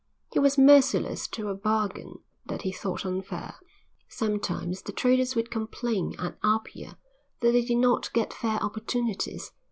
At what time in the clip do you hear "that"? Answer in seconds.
2.47-2.63, 7.41-7.51